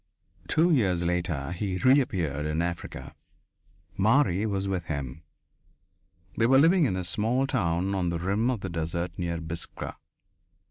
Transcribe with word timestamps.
Two 0.47 0.71
years 0.71 1.03
later 1.03 1.51
he 1.51 1.77
reappeared 1.77 2.47
in 2.47 2.63
Africa. 2.63 3.13
Marie 3.95 4.47
was 4.47 4.67
with 4.67 4.85
him. 4.85 5.21
They 6.39 6.47
were 6.47 6.57
living 6.57 6.85
in 6.85 6.95
a 6.95 7.03
small 7.03 7.45
town 7.45 7.93
on 7.93 8.09
the 8.09 8.17
rim 8.17 8.49
of 8.49 8.61
the 8.61 8.69
desert 8.69 9.11
near 9.19 9.37
Biskra. 9.39 9.95